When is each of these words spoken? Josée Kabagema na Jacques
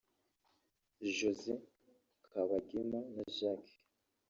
Josée 1.17 1.61
Kabagema 2.31 2.99
na 3.13 3.23
Jacques 3.37 3.75